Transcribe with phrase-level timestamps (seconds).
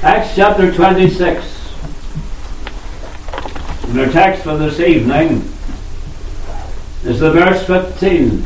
[0.00, 1.44] Acts chapter 26.
[3.88, 5.38] And our text for this evening
[7.02, 8.44] is the verse 15.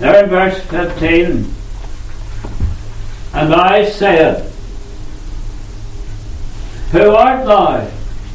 [0.00, 1.54] There in verse 15,
[3.34, 4.50] and I said,
[6.90, 7.88] Who art thou,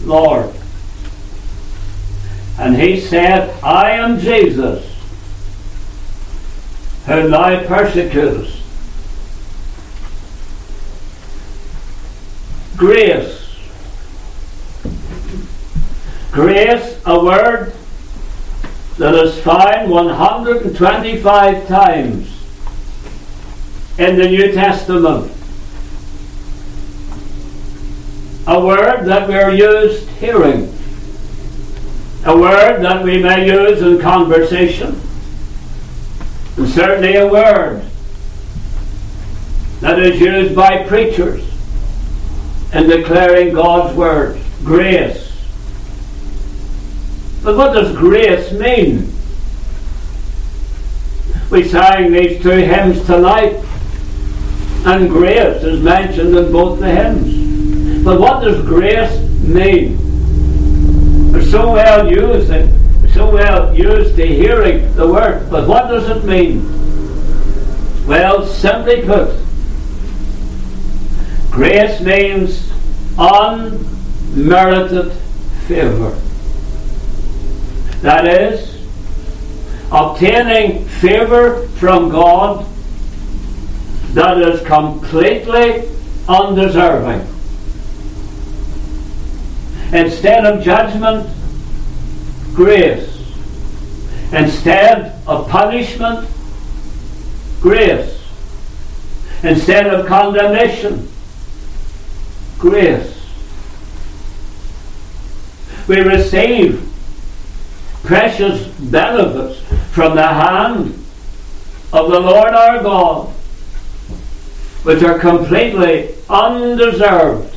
[0.06, 0.56] Lord?
[2.58, 4.86] And he said, I am Jesus,
[7.06, 8.62] whom thou persecutest.
[12.78, 13.44] Grace.
[16.32, 17.74] Grace, a word
[19.00, 22.30] that is found 125 times
[23.98, 25.32] in the New Testament.
[28.46, 30.72] A word that we're used hearing.
[32.26, 35.02] A word that we may use in conversation.
[36.58, 37.84] And certainly a word
[39.80, 41.57] that is used by preachers
[42.74, 44.40] in declaring God's word.
[44.64, 45.32] Grace.
[47.44, 49.14] But what does grace mean?
[51.50, 53.64] We sang these two hymns tonight,
[54.86, 58.04] and grace is mentioned in both the hymns.
[58.04, 59.98] But what does grace mean?
[61.32, 62.78] We're so well used, and
[63.18, 66.62] so well used to hearing the word, but what does it mean?
[68.06, 69.36] Well, simply put,
[71.58, 72.72] grace means
[73.18, 75.12] unmerited
[75.66, 76.12] favour.
[78.02, 78.88] That is,
[79.92, 82.64] obtaining favour from God
[84.14, 85.90] that is completely
[86.30, 87.26] undeserving.
[89.94, 91.28] Instead of judgment,
[92.54, 93.18] grace.
[94.32, 96.30] Instead of punishment,
[97.62, 98.14] grace.
[99.42, 101.10] Instead of condemnation,
[102.58, 103.14] grace.
[105.88, 106.84] We receive
[108.04, 111.04] precious benefits from the hand
[111.94, 113.30] of the Lord our God,
[114.84, 117.56] which are completely undeserved.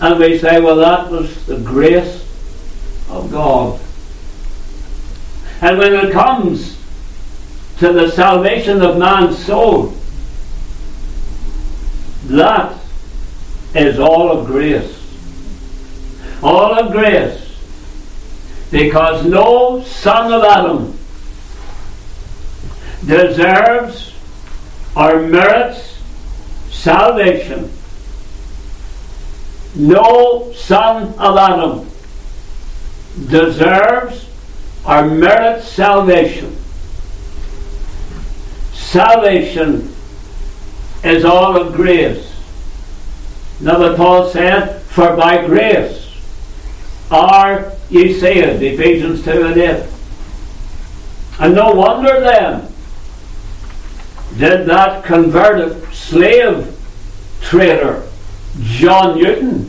[0.00, 2.22] And we say, well, that was the grace
[3.08, 3.80] of God.
[5.62, 6.78] And when it comes
[7.78, 9.94] to the salvation of man's soul,
[12.28, 12.78] that
[13.74, 14.92] is all of grace.
[16.42, 17.46] All of grace
[18.70, 20.98] because no son of Adam
[23.06, 24.14] deserves
[24.96, 25.98] or merits
[26.70, 27.70] salvation.
[29.74, 31.88] No son of Adam
[33.28, 34.28] deserves
[34.84, 36.56] or merits salvation.
[38.72, 39.95] Salvation
[41.06, 42.34] is all of grace.
[43.60, 46.02] Another Paul said, For by grace
[47.10, 49.88] are ye saved, Ephesians 2 and 8.
[51.38, 52.72] And no wonder then
[54.36, 56.76] did that converted slave
[57.40, 58.06] trader,
[58.60, 59.64] John Newton,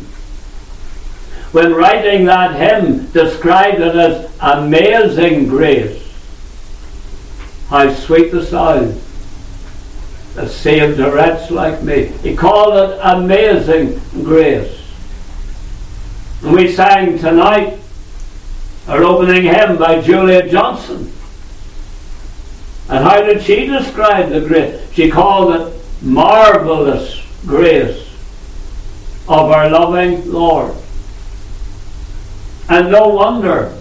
[1.51, 6.03] when writing that hymn, describe it as amazing grace.
[7.69, 9.01] How sweet the sound
[10.45, 12.05] saved a wretch like me.
[12.21, 14.79] He called it amazing grace.
[16.43, 17.79] And we sang tonight
[18.87, 21.11] our opening hymn by Julia Johnston.
[22.89, 24.79] And how did she describe the grace?
[24.93, 28.07] She called it marvelous grace
[29.27, 30.73] of our loving Lord.
[32.69, 33.75] And no wonder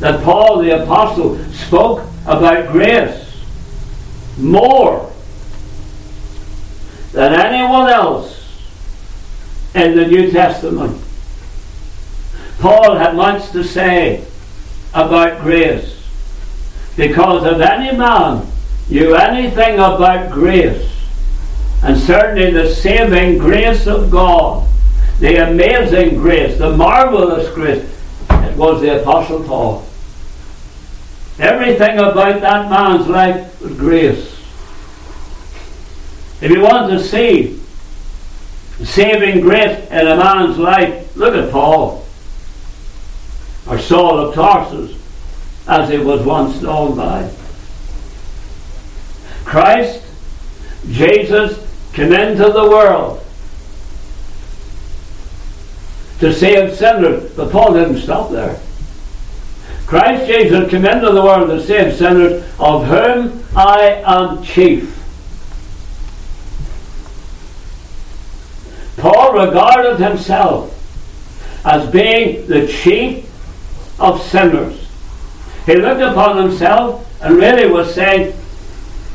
[0.00, 3.20] that Paul the Apostle spoke about grace
[4.36, 5.13] more
[7.14, 8.40] than anyone else
[9.72, 11.00] in the New Testament.
[12.58, 14.24] Paul had much to say
[14.92, 16.02] about grace.
[16.96, 18.46] Because if any man
[18.90, 20.90] knew anything about grace,
[21.84, 24.68] and certainly the saving grace of God,
[25.20, 27.84] the amazing grace, the marvelous grace,
[28.30, 29.86] it was the Apostle Paul.
[31.38, 34.33] Everything about that man's life was grace.
[36.44, 37.58] If you want to see
[38.84, 42.06] saving grace in a man's life, look at Paul
[43.66, 44.94] or Saul of Tarsus,
[45.66, 47.32] as he was once known by.
[49.46, 50.04] Christ,
[50.90, 53.24] Jesus, came into the world
[56.18, 58.60] to save sinners, but Paul didn't stop there.
[59.86, 64.93] Christ Jesus came into the world to save sinners, of whom I am chief.
[69.34, 70.70] Regarded himself
[71.64, 73.28] as being the chief
[73.98, 74.88] of sinners.
[75.66, 78.34] He looked upon himself and really was saying,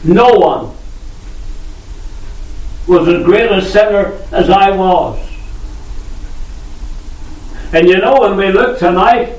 [0.04, 0.76] No one
[2.88, 5.26] was as great a sinner as I was.
[7.72, 9.36] And you know, when we look tonight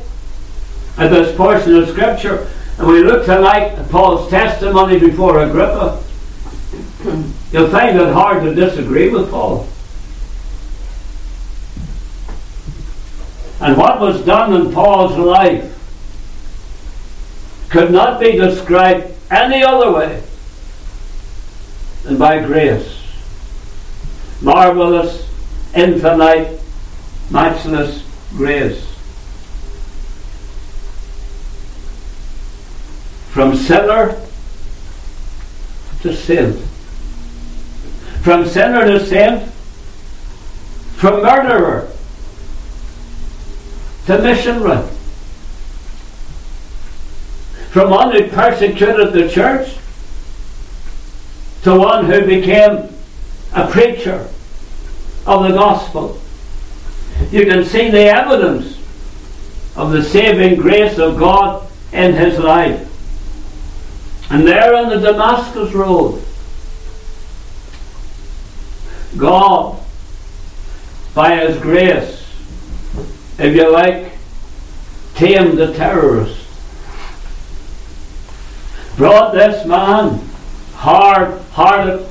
[0.96, 2.48] at this portion of Scripture,
[2.78, 6.02] and we look tonight at Paul's testimony before Agrippa,
[7.52, 9.66] you'll find it hard to disagree with Paul.
[13.60, 15.76] And what was done in Paul's life
[17.68, 20.22] could not be described any other way
[22.02, 22.96] than by grace.
[24.40, 25.28] Marvelous,
[25.74, 26.58] infinite,
[27.30, 28.86] matchless grace.
[33.28, 34.18] From sinner
[36.00, 36.56] to saint.
[38.22, 39.52] From sinner to saint.
[40.96, 41.89] From murderer
[44.10, 44.86] to missionary.
[47.70, 49.76] From one who persecuted the church
[51.62, 52.88] to one who became
[53.54, 54.28] a preacher
[55.26, 56.20] of the gospel
[57.30, 58.78] you can see the evidence
[59.76, 62.86] of the saving grace of God in his life.
[64.30, 66.22] And there on the Damascus Road,
[69.16, 69.80] God,
[71.14, 72.19] by his grace,
[73.40, 74.12] if you like,
[75.14, 76.46] tamed the terrorist.
[78.96, 80.20] Brought this man,
[80.74, 82.06] hard hearted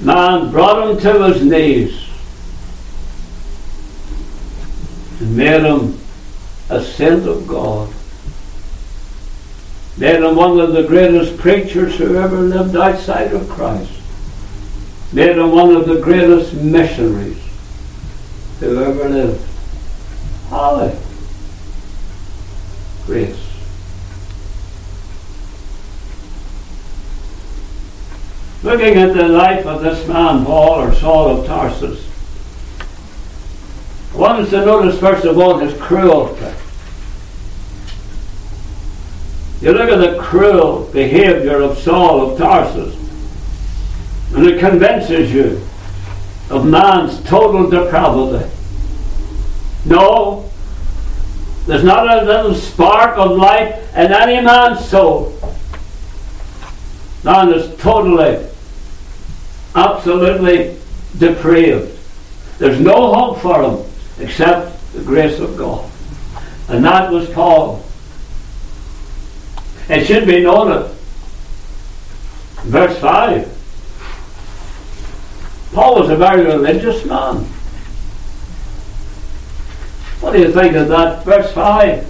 [0.00, 2.08] man, brought him to his knees
[5.20, 5.98] and made him
[6.70, 7.92] a saint of God.
[9.96, 13.92] Made him one of the greatest preachers who ever lived outside of Christ.
[15.12, 17.40] Made him one of the greatest missionaries
[18.60, 19.53] who ever lived.
[20.54, 20.96] Holly.
[23.06, 23.36] Grace.
[28.62, 32.06] Looking at the life of this man, Paul or Saul of Tarsus,
[34.12, 36.54] one us to notice, first of all, his cruelty.
[39.60, 42.94] You look at the cruel behavior of Saul of Tarsus,
[44.36, 45.66] and it convinces you
[46.48, 48.53] of man's total depravity.
[49.84, 50.50] No,
[51.66, 55.38] there's not a little spark of life in any man's soul.
[57.22, 58.46] Man is totally,
[59.74, 60.76] absolutely
[61.18, 61.98] depraved.
[62.58, 63.84] There's no hope for him
[64.18, 65.90] except the grace of God.
[66.68, 67.84] And that was Paul.
[69.88, 70.90] It should be noted,
[72.62, 73.50] verse 5.
[75.72, 77.46] Paul was a very religious man.
[80.24, 81.22] What do you think of that?
[81.22, 82.02] Verse 5.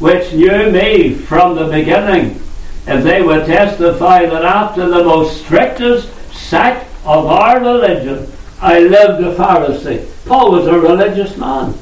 [0.00, 2.42] Which knew me from the beginning,
[2.86, 9.24] if they would testify that after the most strictest sect of our religion, I lived
[9.24, 10.06] a Pharisee.
[10.26, 11.72] Paul was a religious man.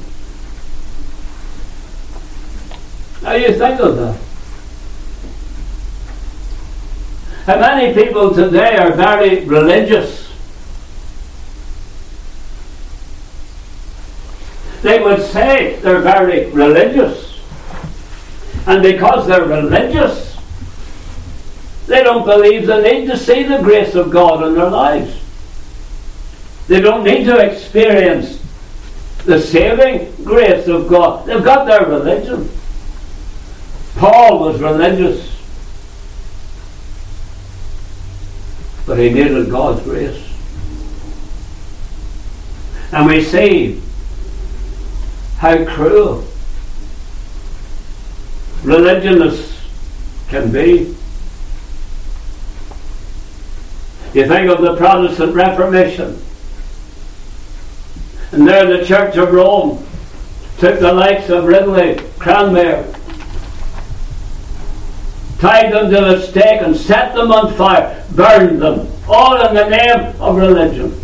[3.21, 4.21] Now you think of that.
[7.45, 10.20] How many people today are very religious?
[14.91, 17.39] They would say they're very religious.
[18.67, 20.37] And because they're religious,
[21.87, 25.17] they don't believe they need to see the grace of God in their lives.
[26.67, 28.43] They don't need to experience
[29.23, 31.25] the saving grace of God.
[31.25, 32.49] They've got their religion.
[33.95, 35.25] Paul was religious.
[38.85, 40.21] But he needed God's grace.
[42.91, 43.81] And we see
[45.41, 46.23] how cruel
[48.61, 49.59] religionists
[50.29, 50.95] can be.
[54.13, 56.21] You think of the Protestant Reformation.
[58.31, 59.83] And there the Church of Rome
[60.59, 62.83] took the likes of Ridley, Cranmer,
[65.39, 69.69] tied them to the stake and set them on fire, burned them, all in the
[69.69, 71.03] name of religion.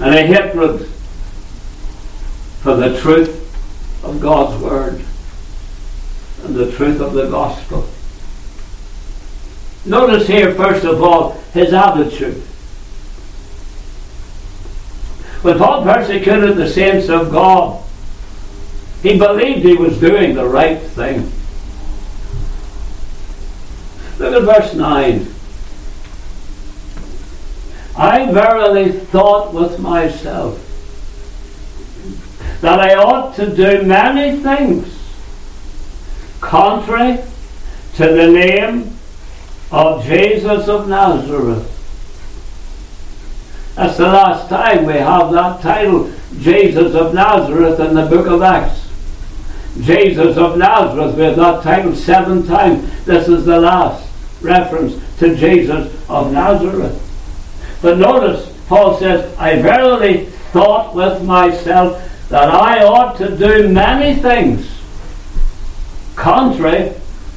[0.00, 0.90] And a hatred
[2.66, 5.04] for the truth of God's Word
[6.42, 7.88] and the truth of the gospel.
[9.84, 12.42] Notice here, first of all, his attitude.
[15.42, 17.84] When Paul persecuted the saints of God,
[19.00, 21.30] he believed he was doing the right thing.
[24.18, 25.24] Look at verse 9.
[27.96, 30.65] I verily thought with myself
[32.60, 34.92] that I ought to do many things
[36.40, 37.22] contrary
[37.94, 38.96] to the name
[39.70, 41.72] of Jesus of Nazareth.
[43.74, 48.42] That's the last time we have that title, Jesus of Nazareth, in the book of
[48.42, 48.86] Acts.
[49.80, 53.04] Jesus of Nazareth, we have that title seven times.
[53.04, 54.08] This is the last
[54.40, 57.02] reference to Jesus of Nazareth.
[57.82, 64.20] But notice, Paul says, I verily thought with myself that I ought to do many
[64.20, 64.68] things
[66.14, 66.92] contrary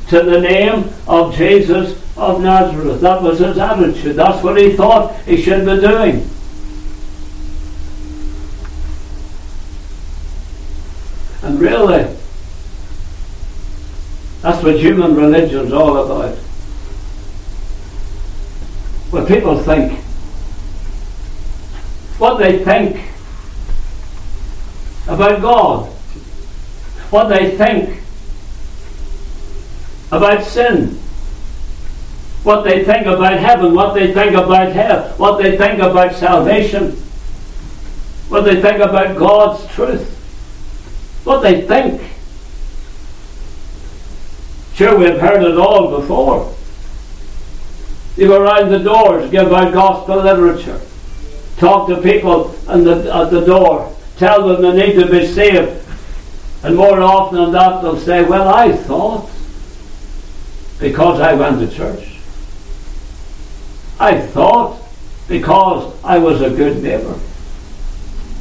[0.07, 3.01] to the name of Jesus of Nazareth.
[3.01, 4.15] That was his attitude.
[4.15, 6.27] That's what he thought he should be doing.
[11.43, 12.15] And really,
[14.41, 16.35] that's what human religion is all about.
[19.11, 19.99] What people think
[22.19, 23.08] what they think
[25.09, 25.85] about God,
[27.11, 28.01] what they think
[30.11, 30.97] about sin,
[32.43, 36.91] what they think about heaven, what they think about hell, what they think about salvation,
[38.29, 40.15] what they think about God's truth,
[41.23, 42.01] what they think.
[44.73, 46.55] Sure, we've heard it all before.
[48.15, 50.79] You go around the doors, give out gospel literature
[51.59, 52.45] talk to people
[52.85, 55.85] the, at the door, tell them they need to be saved.
[56.61, 59.29] And more often than that, they'll say, Well, I thought,
[60.79, 62.19] because I went to church.
[63.99, 64.81] I thought,
[65.27, 67.17] because I was a good neighbour.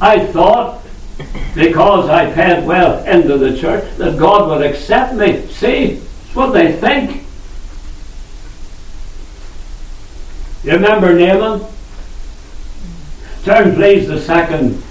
[0.01, 0.83] I thought,
[1.55, 5.47] because I paid well into the church, that God would accept me.
[5.47, 7.23] See, it's what they think.
[10.63, 11.65] You remember Naaman?
[13.43, 14.83] Turn please the second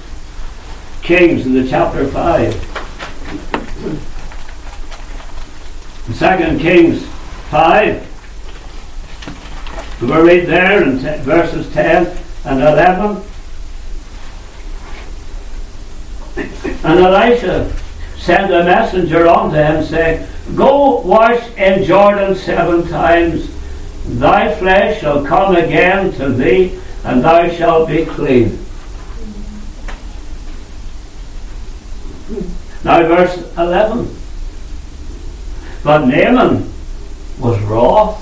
[1.03, 2.55] Kings in the chapter 5.
[6.15, 7.07] Second Kings
[7.51, 8.05] 5.
[10.01, 12.07] We'll read there in t- verses 10
[12.45, 13.23] and 11.
[16.85, 17.73] And Elisha
[18.17, 23.51] sent a messenger unto him, saying, Go wash in Jordan seven times,
[24.07, 28.59] thy flesh shall come again to thee, and thou shalt be clean.
[32.89, 34.17] Now, verse 11.
[35.85, 36.73] But Naaman
[37.39, 38.17] was wroth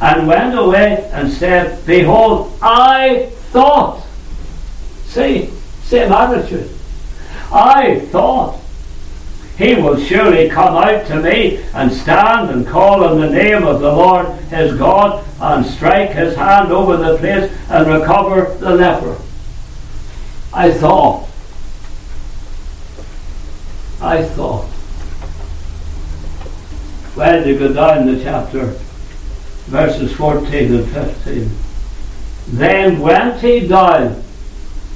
[0.00, 4.06] and went away and said, Behold, I thought.
[5.06, 5.50] See,
[5.82, 6.70] same attitude.
[7.52, 8.60] I thought
[9.58, 13.80] he will surely come out to me and stand and call on the name of
[13.80, 19.20] the Lord his God and strike his hand over the place and recover the leper.
[20.54, 21.26] I thought.
[24.00, 24.68] I thought.
[27.16, 28.66] Well, you go down the chapter,
[29.66, 31.50] verses 14 and 15.
[32.48, 34.22] Then went he down.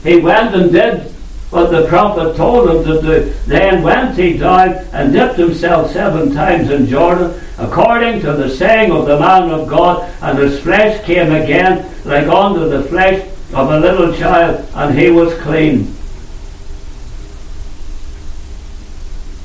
[0.04, 1.10] He went and did
[1.50, 3.34] what the prophet told him to do.
[3.46, 8.92] Then went he down and dipped himself seven times in Jordan, according to the saying
[8.92, 13.70] of the man of God, and his flesh came again like unto the flesh of
[13.70, 15.96] a little child, and he was clean.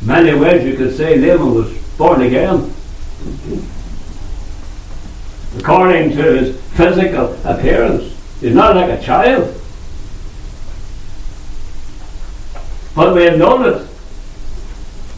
[0.05, 2.71] Many ways you could say Naaman was born again.
[5.57, 9.59] According to his physical appearance, he's not like a child.
[12.95, 13.91] But we have noticed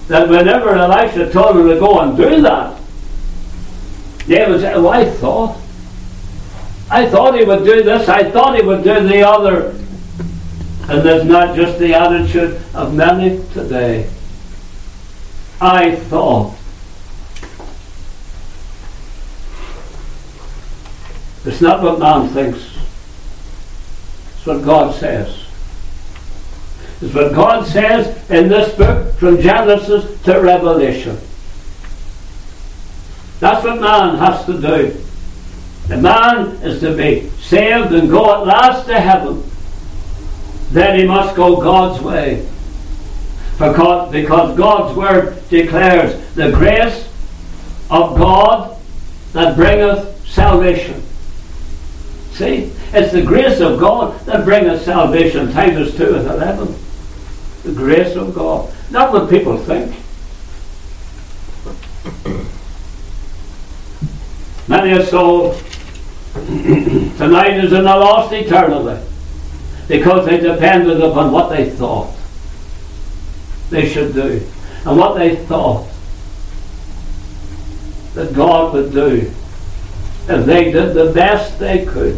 [0.08, 2.80] that whenever Elisha told him to go and do that,
[4.26, 5.60] David said, Oh, I thought.
[6.90, 9.72] I thought he would do this, I thought he would do the other.
[10.90, 14.10] And that's not just the attitude of many today.
[15.60, 16.56] I thought.
[21.46, 22.78] It's not what man thinks.
[24.36, 25.46] It's what God says
[27.02, 31.18] It's what God says in this book from Genesis to Revelation.
[33.40, 35.04] That's what man has to do.
[35.88, 39.44] The man is to be saved and go at last to heaven.
[40.72, 42.46] Then he must go God's way.
[43.58, 47.10] Because, because God's word declares the grace
[47.90, 48.78] of God
[49.34, 51.02] that bringeth salvation.
[52.32, 52.72] See?
[52.94, 55.52] It's the grace of God that bringeth salvation.
[55.52, 56.76] Titus 2 and 11
[57.68, 59.94] the grace of God, not what people think.
[64.68, 65.54] Many a soul
[67.18, 69.02] Tonight is in the lost eternally
[69.88, 72.14] because they depended upon what they thought
[73.70, 74.46] they should do
[74.86, 75.88] and what they thought
[78.14, 79.32] that God would do
[80.30, 82.16] if they did the best they could.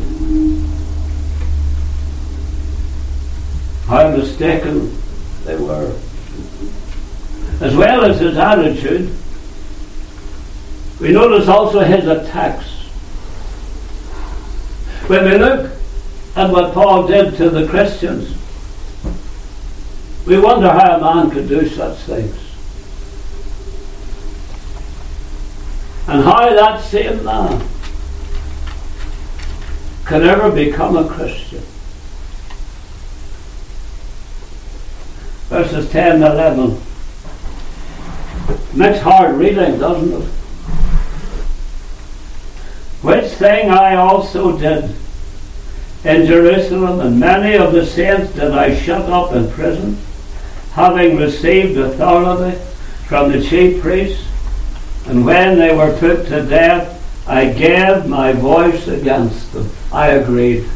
[3.86, 4.96] How mistaken
[5.46, 5.96] they were.
[7.60, 9.14] As well as his attitude,
[11.00, 12.66] we notice also his attacks.
[15.08, 15.72] When we look
[16.36, 18.39] at what Paul did to the Christians,
[20.30, 22.38] we wonder how a man could do such things.
[26.08, 27.68] And how that same man
[30.06, 31.64] could ever become a Christian.
[35.50, 36.80] Verses 10 and 11.
[38.76, 40.28] Makes hard reading, doesn't it?
[43.02, 44.96] Which thing I also did
[46.04, 49.98] in Jerusalem, and many of the saints did I shut up in prison,
[50.80, 52.58] having received authority
[53.06, 54.26] from the chief priests.
[55.08, 56.96] And when they were put to death,
[57.28, 59.70] I gave my voice against them.
[59.92, 60.70] I agreed.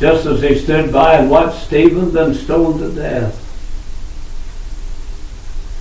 [0.00, 3.40] Just as he stood by and watched Stephen been stoned to death.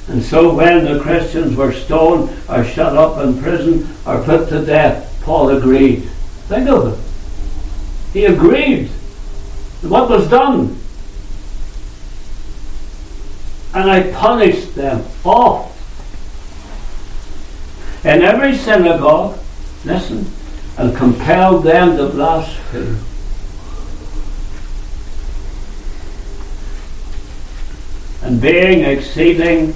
[0.09, 4.63] And so when the Christians were stoned or shut up in prison or put to
[4.63, 6.03] death, Paul agreed.
[6.49, 6.99] Think of it.
[8.13, 8.91] He agreed
[9.83, 10.77] what was done.
[13.73, 15.73] And I punished them all.
[18.03, 19.39] In every synagogue,
[19.85, 20.29] listen,
[20.77, 22.99] and compelled them to blaspheme.
[28.21, 29.75] And being exceeding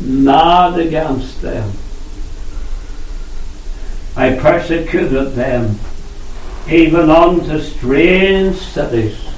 [0.00, 1.72] mad against them,
[4.16, 5.78] I persecuted them
[6.68, 9.31] even unto strange cities.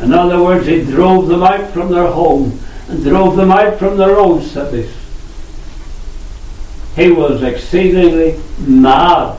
[0.00, 3.96] In other words, he drove them out from their home and drove them out from
[3.96, 4.94] their own cities.
[6.94, 9.38] He was exceedingly mad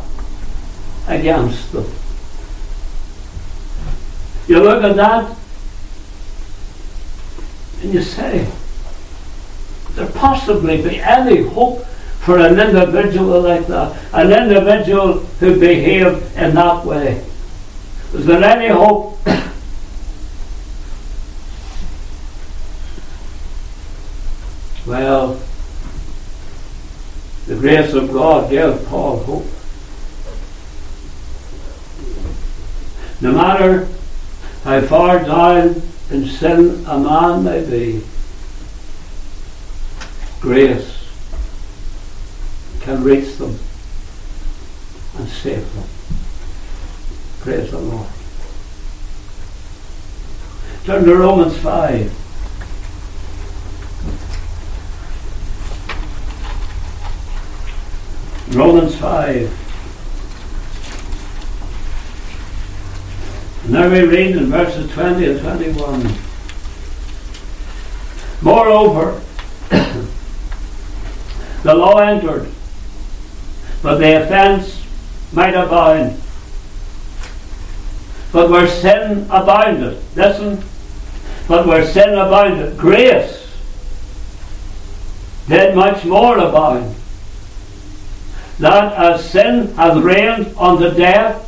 [1.07, 1.85] against them.
[4.47, 5.35] You look at that
[7.81, 8.47] and you say,
[9.91, 11.85] there possibly be any hope
[12.27, 17.25] for an individual like that, an individual who behaved in that way?
[18.13, 19.17] Is there any hope?
[24.87, 25.39] Well,
[27.45, 29.45] the grace of God gave Paul hope.
[33.19, 33.87] No matter
[34.63, 38.03] how far down in sin a man may be,
[40.39, 41.09] grace
[42.81, 43.59] can reach them
[45.17, 45.83] and save them.
[47.41, 48.07] Praise the Lord.
[50.85, 52.26] Turn to Romans 5.
[58.51, 59.63] Romans 5.
[63.63, 66.13] And Now we read in verses 20 and 21.
[68.41, 69.21] Moreover,
[71.63, 72.51] the law entered
[73.81, 74.83] but the offence
[75.31, 76.19] might abound.
[78.33, 80.61] But where sin abounded, listen,
[81.47, 83.47] but where sin abounded, grace
[85.47, 86.96] did much more abound.
[88.59, 91.43] That as sin hath reigned unto death,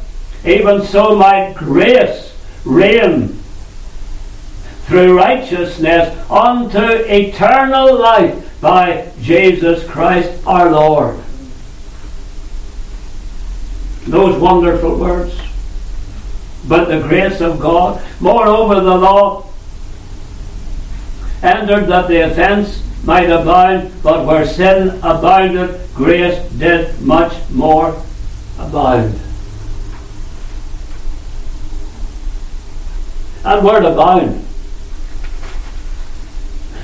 [0.46, 2.34] even so might grace
[2.66, 3.30] reign
[4.86, 11.20] through righteousness unto eternal life by Jesus Christ our Lord
[14.10, 15.40] those wonderful words.
[16.68, 19.46] But the grace of God, moreover, the law
[21.42, 28.02] entered that the offence might abound, but where sin abounded, grace did much more
[28.58, 29.20] abound.
[33.44, 34.46] That word abound.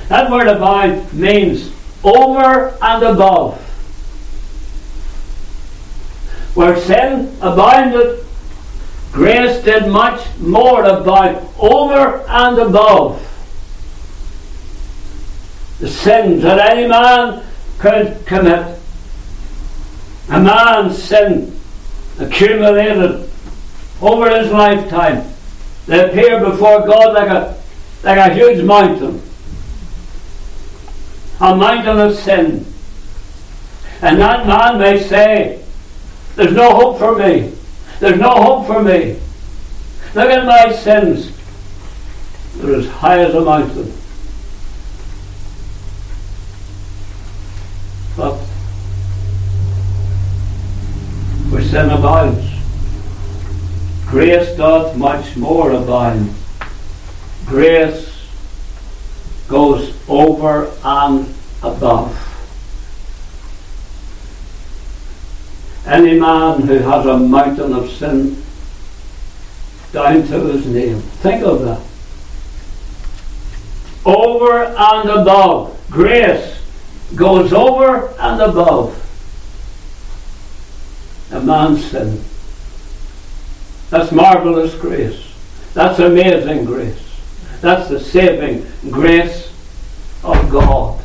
[0.08, 1.70] That word abound means
[2.02, 3.60] over and above.
[6.54, 8.24] Where sin abounded,
[9.12, 13.25] grace did much more abound, over and above
[15.84, 17.44] sins that any man
[17.78, 18.78] could commit.
[20.28, 21.58] A man's sin
[22.18, 23.28] accumulated
[24.00, 25.32] over his lifetime.
[25.86, 27.62] They appear before God like a,
[28.02, 29.22] like a huge mountain.
[31.40, 32.66] A mountain of sin.
[34.02, 35.62] And that man may say,
[36.34, 37.52] There's no hope for me.
[38.00, 39.18] There's no hope for me.
[40.14, 41.32] Look at my sins.
[42.56, 43.92] They're as high as a mountain.
[48.16, 48.36] But
[51.50, 52.46] where sin abounds,
[54.16, 56.34] grace doth much more abound.
[57.44, 58.26] Grace
[59.46, 62.16] goes over and above.
[65.84, 68.42] Any man who has a mountain of sin
[69.92, 71.82] down to his name, think of that.
[74.06, 75.78] Over and above.
[75.90, 76.58] Grace
[77.14, 78.96] goes over and above
[81.32, 82.24] a man's sin.
[83.90, 85.32] That's marvelous grace.
[85.74, 87.02] That's amazing grace.
[87.60, 89.52] That's the saving grace
[90.24, 91.00] of God.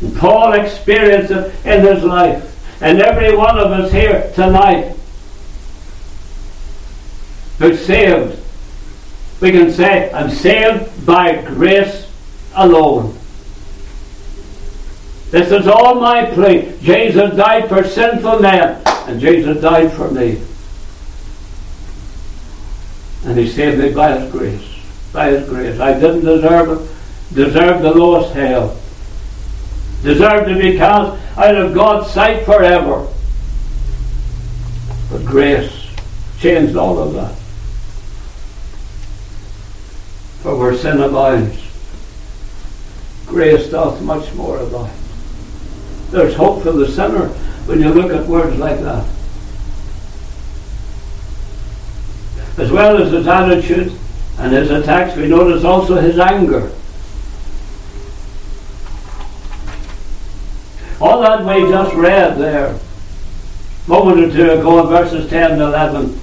[0.00, 2.82] And Paul experienced it in his life.
[2.82, 4.94] And every one of us here tonight
[7.58, 8.38] who's saved,
[9.40, 12.10] we can say, I'm saved by grace
[12.54, 13.16] alone.
[15.30, 16.76] This is all my plea.
[16.82, 20.40] Jesus died for sinful men, and Jesus died for me.
[23.24, 24.80] And he saved me by his grace.
[25.12, 25.80] By his grace.
[25.80, 27.34] I didn't deserve it.
[27.34, 28.78] Deserve the lowest hell.
[30.02, 33.08] Deserve to be cast out of God's sight forever.
[35.10, 35.88] But grace
[36.38, 37.34] changed all of that.
[40.42, 41.58] For where sin abounds,
[43.26, 44.92] grace doth much more abound.
[46.10, 47.28] There's hope for the sinner
[47.66, 49.06] when you look at words like that.
[52.56, 53.92] As well as his attitude
[54.38, 56.70] and his attacks, we notice also his anger.
[61.00, 65.60] All that we just read there, a moment or two ago in verses 10 and
[65.60, 66.20] 11,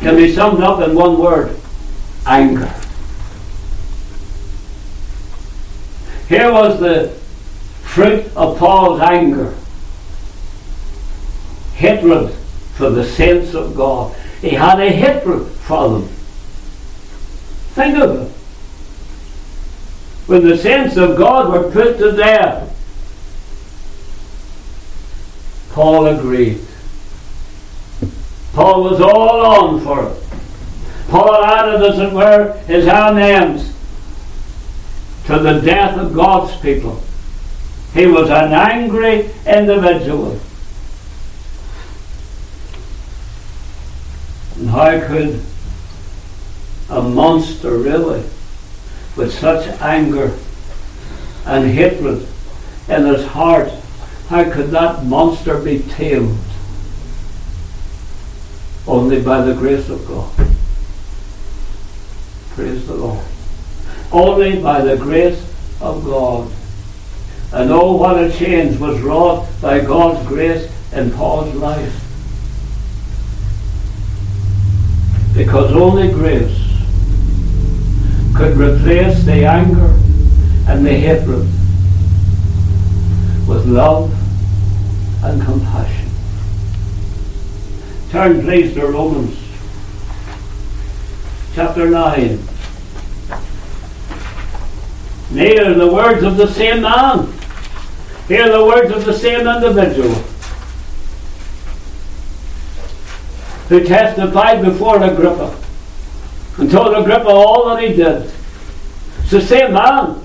[0.00, 1.58] can be summed up in one word
[2.26, 2.74] anger.
[6.28, 7.08] Here was the
[7.84, 9.54] fruit of Paul's anger.
[11.74, 12.34] Hatred
[12.74, 14.14] for the saints of God.
[14.40, 16.08] He had a hatred them.
[17.74, 18.32] Think of it.
[20.26, 22.74] When the saints of God were put to death,
[25.72, 26.60] Paul agreed.
[28.52, 30.22] Paul was all on for it.
[31.08, 33.72] Paul added, as it were, his amens
[35.26, 37.02] to the death of God's people.
[37.94, 40.40] He was an angry individual.
[44.56, 45.42] And how could
[46.90, 48.22] a monster really,
[49.16, 50.36] with such anger
[51.44, 52.26] and hatred
[52.88, 53.70] in his heart,
[54.28, 56.38] how could that monster be tamed?
[58.86, 60.34] Only by the grace of God.
[62.50, 63.24] Praise the Lord.
[64.10, 65.40] Only by the grace
[65.80, 66.50] of God.
[67.52, 72.04] And oh, what a change was wrought by God's grace in Paul's life.
[75.34, 76.67] Because only grace
[78.38, 79.92] could replace the anger
[80.68, 81.40] and the hatred
[83.48, 84.12] with love
[85.24, 86.08] and compassion.
[88.10, 89.36] Turn please to Romans
[91.52, 92.38] chapter 9.
[95.32, 97.32] Near the words of the same man.
[98.28, 100.14] Hear the words of the same individual
[103.68, 105.67] who testified before Agrippa
[106.58, 108.30] and told Agrippa all that he did.
[109.20, 110.20] It's the same man,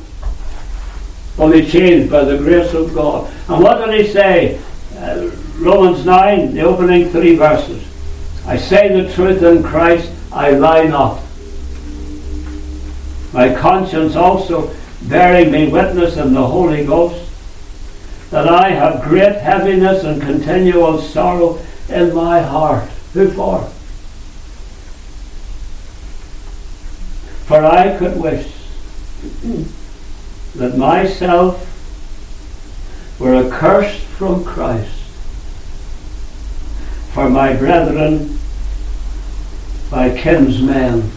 [1.38, 3.32] only changed by the grace of God.
[3.50, 4.62] And what did he say?
[4.98, 7.84] Uh, Romans 9, the opening three verses.
[8.46, 11.22] I say the truth in Christ, I lie not.
[13.34, 17.30] My conscience also bearing me witness in the Holy Ghost
[18.30, 22.90] that I have great heaviness and continual sorrow in my heart.
[23.14, 23.72] Who for?
[27.46, 28.52] For I could wish
[30.56, 31.70] that myself
[33.20, 35.04] were accursed from Christ
[37.14, 38.40] for my brethren,
[39.92, 41.12] my kinsmen,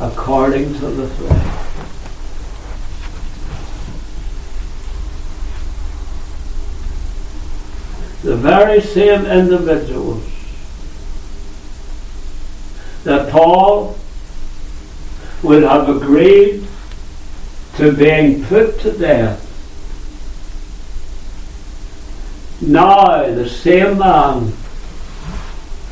[0.00, 1.52] according to the flesh.
[8.22, 10.24] The very same individuals
[13.04, 13.98] that Paul
[15.42, 16.66] would have agreed
[17.76, 19.46] to being put to death
[22.60, 24.52] Now the same man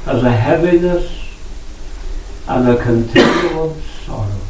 [0.06, 1.12] has a heaviness
[2.48, 3.74] and a continual
[4.06, 4.40] sorrow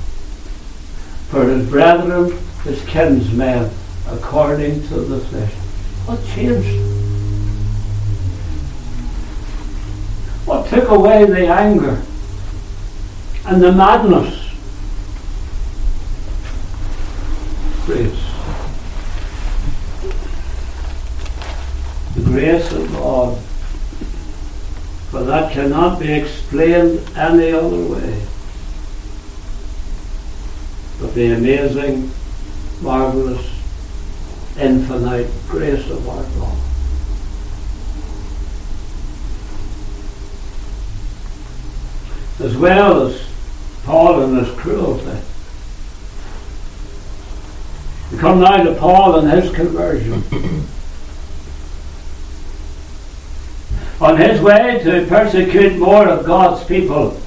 [1.29, 3.69] for his brethren, his kinsmen,
[4.09, 5.53] according to the flesh.
[6.07, 6.81] What changed?
[10.47, 12.01] What took away the anger
[13.47, 14.41] and the madness?
[17.87, 18.25] Grace.
[22.15, 23.39] The grace of God.
[25.11, 28.25] For that cannot be explained any other way
[31.01, 32.11] but the amazing,
[32.81, 33.47] marvelous,
[34.59, 36.59] infinite grace of our God.
[42.41, 43.23] As well as
[43.85, 45.19] Paul and his cruelty.
[48.13, 50.23] We come now to Paul and his conversion.
[54.01, 57.21] On his way to persecute more of God's people,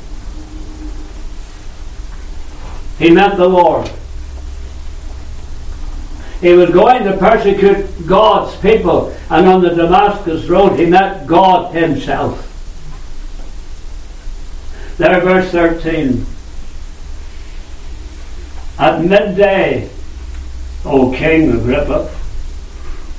[3.00, 3.90] he met the Lord.
[6.42, 11.74] He was going to persecute God's people, and on the Damascus road he met God
[11.74, 12.44] himself.
[14.98, 16.26] There, verse 13.
[18.80, 19.90] At midday,
[20.86, 22.14] O King Agrippa,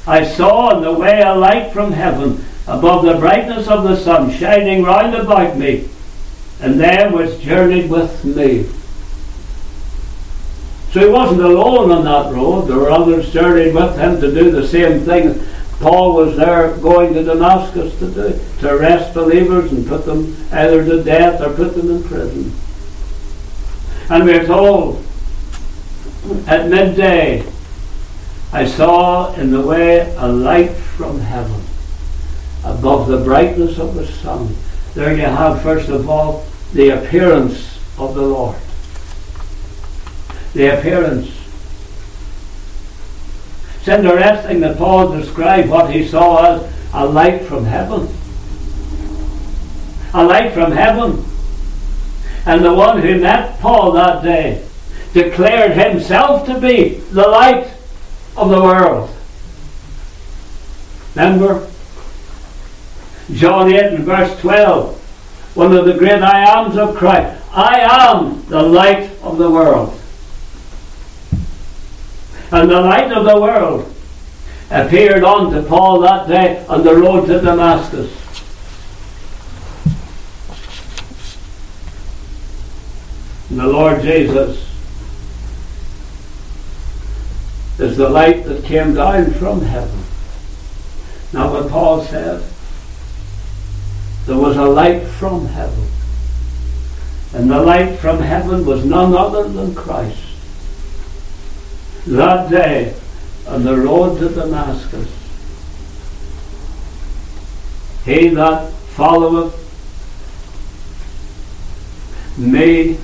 [0.06, 4.31] I saw on the way a light from heaven above the brightness of the sun
[4.31, 5.88] shining round about me,
[6.61, 8.68] and there was journeyed with me
[10.92, 12.62] so he wasn't alone on that road.
[12.62, 15.38] There were others journeying with him to do the same thing.
[15.81, 20.85] Paul was there going to Damascus to do, to arrest believers and put them either
[20.85, 22.52] to death or put them in prison.
[24.09, 25.04] And we're told
[26.46, 27.46] at midday,
[28.52, 31.57] I saw in the way a light from heaven
[32.64, 34.54] above the brightness of the sun.
[34.94, 38.56] There you have, first of all, the appearance of the Lord
[40.54, 41.30] the appearance.
[43.78, 48.08] It's interesting that Paul described what he saw as a light from heaven.
[50.14, 51.24] A light from heaven.
[52.46, 54.66] And the one who met Paul that day
[55.12, 57.70] declared himself to be the light
[58.36, 59.10] of the world.
[61.14, 61.70] Remember?
[63.32, 64.96] John 8 and verse 12.
[65.56, 67.42] One of the great I ams of Christ.
[67.52, 69.98] I am the light of the world
[72.50, 73.94] and the light of the world
[74.70, 78.10] appeared unto Paul that day on the road to Damascus.
[83.50, 84.66] And the Lord Jesus
[87.78, 90.04] is the light that came down from heaven.
[91.32, 92.42] Now, what Paul said,
[94.28, 95.88] there was a light from heaven.
[97.34, 100.28] And the light from heaven was none other than Christ
[102.06, 102.94] that day
[103.46, 105.08] on the road to Damascus.
[108.04, 109.54] He that followeth
[112.38, 112.98] me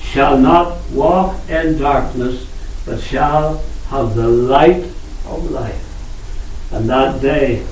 [0.00, 2.48] shall not walk in darkness,
[2.86, 4.84] but shall have the light
[5.26, 6.72] of life.
[6.72, 7.64] And that day,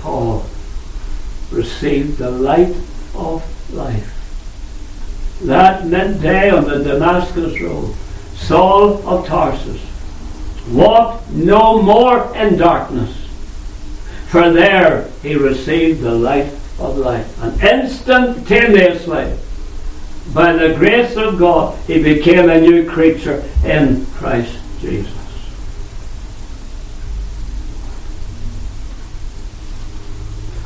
[0.00, 0.46] Paul
[1.50, 2.74] received the light
[3.14, 4.14] of life.
[5.42, 5.88] That
[6.20, 7.94] day on the Damascus road,
[8.34, 9.80] Saul of Tarsus
[10.70, 13.14] walked no more in darkness.
[14.28, 17.42] For there he received the light of life.
[17.42, 19.36] And instantaneously,
[20.34, 25.12] by the grace of God, he became a new creature in Christ Jesus.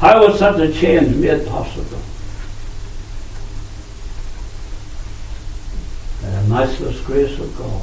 [0.03, 2.03] How was such a change made possible?
[6.21, 7.83] By the matchless grace of God.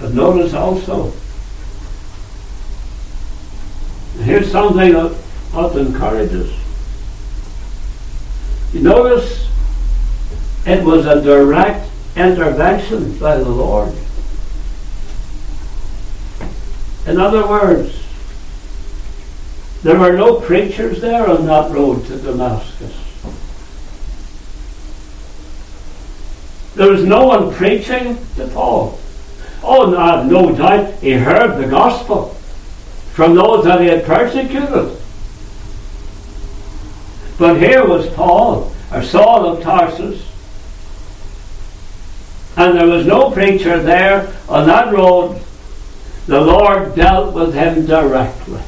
[0.00, 1.12] But notice also,
[4.22, 5.14] here's something that
[5.52, 6.58] ought to encourage us.
[8.72, 9.46] You notice
[10.64, 11.86] it was a direct
[12.16, 13.94] intervention by the Lord.
[17.06, 18.07] In other words,
[19.82, 22.94] there were no preachers there on that road to Damascus.
[26.74, 28.98] There was no one preaching to Paul.
[29.62, 32.28] Oh, no, no doubt he heard the gospel
[33.12, 34.96] from those that he had persecuted.
[37.38, 40.24] But here was Paul, or Saul of Tarsus,
[42.56, 45.40] and there was no preacher there on that road
[46.26, 48.60] The Lord dealt with him directly.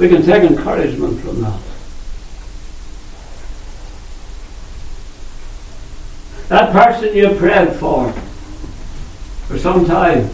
[0.00, 1.60] We can take encouragement from that.
[6.48, 8.10] That person you prayed for
[9.46, 10.30] for some time.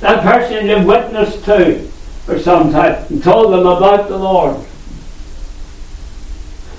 [0.00, 1.82] That person you witnessed to
[2.24, 4.64] for some time and told them about the Lord.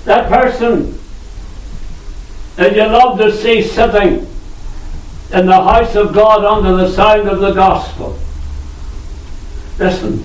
[0.04, 0.98] That person
[2.56, 4.26] that you love to see sitting
[5.32, 8.18] in the house of God under the sound of the gospel.
[9.78, 10.24] Listen,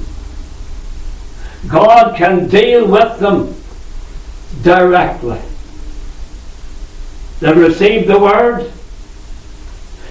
[1.68, 3.56] God can deal with them
[4.62, 5.42] directly.
[7.40, 8.72] They received the word.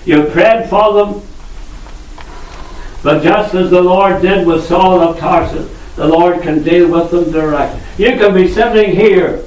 [0.05, 1.23] You prayed for them.
[3.03, 7.11] But just as the Lord did with Saul of Tarsus, the Lord can deal with
[7.11, 7.81] them directly.
[7.99, 9.45] You can be sitting here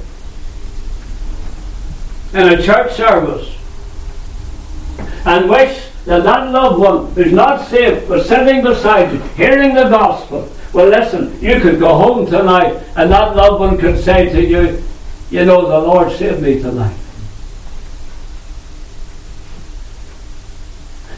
[2.34, 3.56] in a church service
[5.26, 9.90] and wish that that loved one who's not saved was sitting beside you, hearing the
[9.90, 10.50] gospel.
[10.78, 14.84] Well, listen, you could go home tonight and that loved one could say to you,
[15.32, 16.96] You know, the Lord saved me tonight.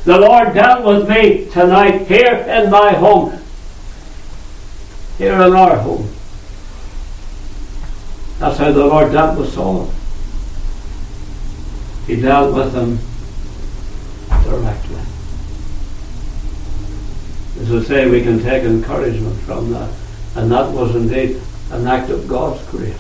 [0.06, 3.38] The Lord dealt with me tonight here in my home.
[5.18, 6.10] Here in our home.
[8.40, 9.92] That's how the Lord dealt with Saul.
[12.08, 12.98] He dealt with him
[14.46, 14.89] directly.
[17.70, 19.94] As I say, we can take encouragement from that.
[20.36, 22.96] And that was indeed an act of God's grace.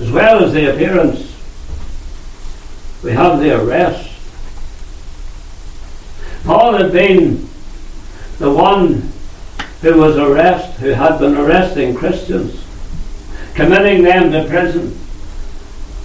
[0.00, 1.30] As well as the appearance,
[3.04, 4.08] we have the arrest.
[6.44, 7.50] Paul had been
[8.38, 9.12] the one
[9.82, 12.64] who was arrested, who had been arresting Christians
[13.54, 14.98] committing them to prison.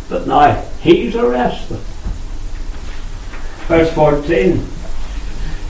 [0.09, 1.79] But now he's arrested.
[3.67, 4.65] Verse 14.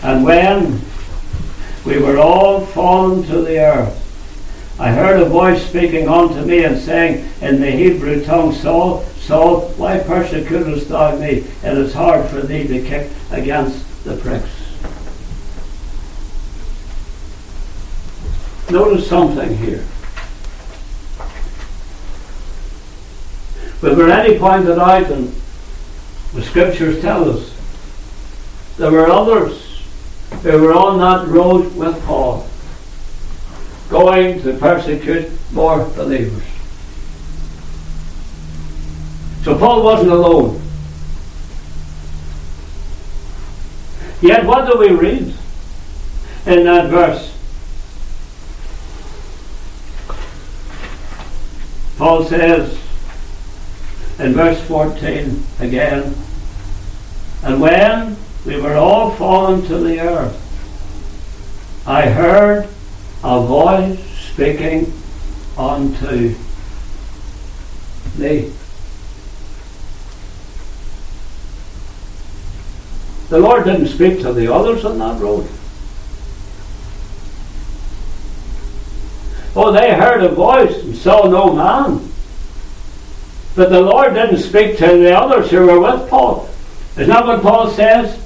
[0.04, 0.82] And when
[1.84, 4.04] we were all fallen to the earth,
[4.80, 9.70] I heard a voice speaking unto me and saying in the Hebrew tongue, Saul, Saul,
[9.72, 11.46] why persecutest thou me?
[11.64, 14.48] It is hard for thee to kick against the pricks.
[18.70, 19.84] Notice something here.
[23.82, 25.34] But already pointed out, and
[26.34, 27.57] the scriptures tell us,
[28.78, 29.82] there were others
[30.44, 32.48] who were on that road with Paul,
[33.90, 36.44] going to persecute more believers.
[39.44, 40.62] So Paul wasn't alone.
[44.22, 45.34] Yet, what do we read
[46.46, 47.34] in that verse?
[51.98, 52.78] Paul says,
[54.20, 56.16] in verse 14 again.
[57.44, 58.16] And when
[58.48, 60.34] we were all fallen to the earth,
[61.86, 62.64] I heard
[63.22, 64.00] a voice
[64.32, 64.94] speaking
[65.58, 66.34] unto
[68.18, 68.54] me.
[73.28, 75.46] The Lord didn't speak to the others on that road.
[79.58, 82.10] Oh, they heard a voice and saw no man.
[83.56, 86.48] But the Lord didn't speak to the others who were with Paul.
[86.96, 88.24] Isn't that what Paul says?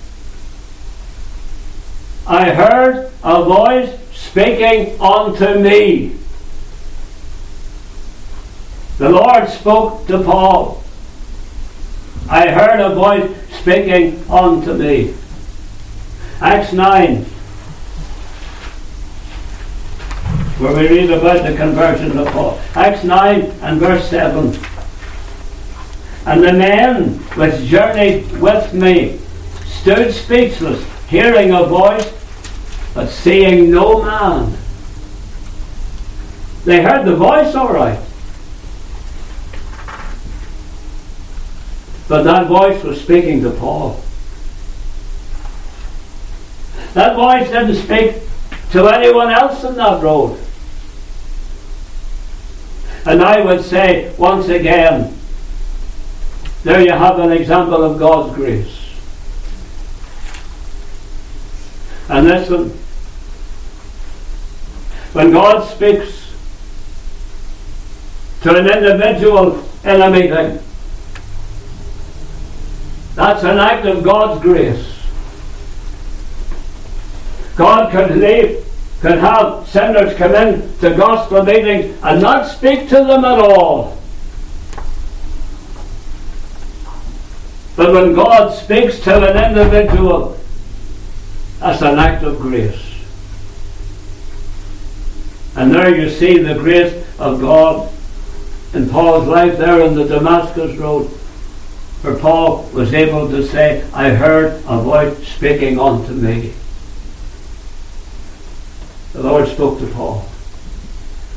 [2.31, 6.15] I heard a voice speaking unto me.
[8.97, 10.81] The Lord spoke to Paul.
[12.29, 15.13] I heard a voice speaking unto me.
[16.39, 17.17] Acts 9,
[20.57, 22.57] where we read about the conversion of Paul.
[22.75, 24.57] Acts 9 and verse 7.
[26.25, 29.19] And the men which journeyed with me
[29.65, 32.20] stood speechless, hearing a voice,
[32.93, 34.57] but seeing no man.
[36.65, 37.99] They heard the voice all right.
[42.07, 44.03] But that voice was speaking to Paul.
[46.93, 48.21] That voice didn't speak
[48.71, 50.37] to anyone else in that road.
[53.05, 55.17] And I would say once again,
[56.63, 58.77] there you have an example of God's grace.
[62.09, 62.77] And listen,
[65.13, 66.33] when God speaks
[68.41, 70.59] to an individual in a meeting,
[73.15, 74.87] that's an act of God's grace.
[77.55, 78.65] God could leave
[79.01, 83.97] could have sinners come in to gospel meetings and not speak to them at all.
[87.75, 90.37] But when God speaks to an individual,
[91.59, 92.90] that's an act of grace.
[95.55, 97.91] And there you see the grace of God
[98.73, 101.07] in Paul's life there on the Damascus Road,
[102.01, 106.53] where Paul was able to say, I heard a voice speaking unto me.
[109.13, 110.25] The Lord spoke to Paul.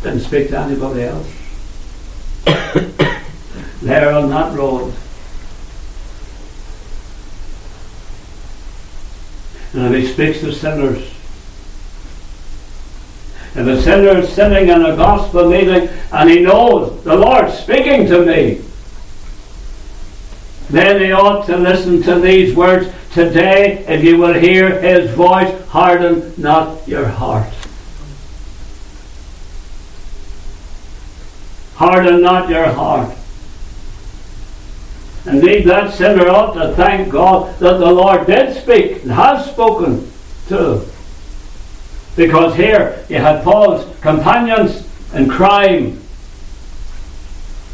[0.05, 1.27] Didn't speak to anybody else.
[3.83, 4.95] there on that road.
[9.73, 11.14] And if he speaks to sinners,
[13.55, 18.07] if the sinner is sitting in a gospel meeting and he knows the Lord's speaking
[18.07, 18.61] to me,
[20.71, 23.85] then he ought to listen to these words today.
[23.87, 27.53] If you will hear his voice, harden not your heart.
[31.77, 33.17] Harden not your heart.
[35.27, 40.11] Indeed, that sinner ought to thank God that the Lord did speak and has spoken
[40.49, 40.85] to.
[42.17, 46.01] Because here you had Paul's companions in crime.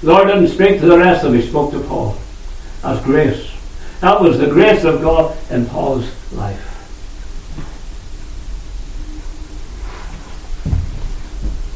[0.02, 2.16] Lord didn't speak to the rest of them, he spoke to Paul.
[2.82, 3.50] That's grace.
[4.00, 6.66] That was the grace of God in Paul's life.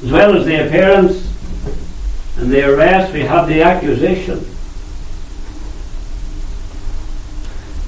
[0.03, 1.31] As well as the appearance
[2.37, 4.39] and the arrest, we have the accusation.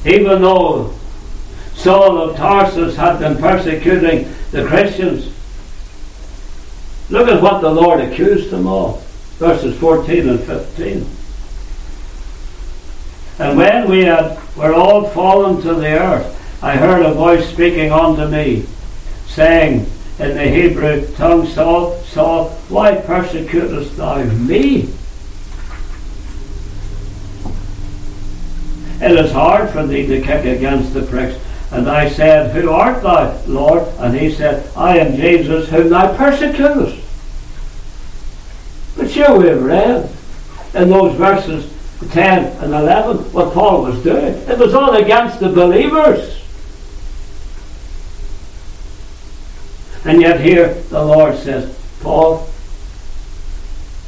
[0.04, 0.94] Even though
[1.74, 5.32] Saul of Tarsus had been persecuting the Christians,
[7.10, 9.02] look at what the Lord accused them of.
[9.38, 11.06] Verses 14 and 15.
[13.38, 16.32] And when we had, were all fallen to the earth,
[16.62, 18.64] I heard a voice speaking unto me,
[19.26, 24.88] saying in the Hebrew tongue, Saul, Saul, why persecutest thou me?
[28.98, 31.38] It is hard for thee to kick against the pricks.
[31.76, 33.86] And I said, Who art thou, Lord?
[33.98, 37.04] And he said, I am Jesus whom thou persecutest.
[38.96, 40.10] But sure we have read
[40.74, 41.70] in those verses
[42.12, 44.32] 10 and 11 what Paul was doing.
[44.48, 46.42] It was all against the believers.
[50.06, 52.38] And yet here the Lord says, Paul,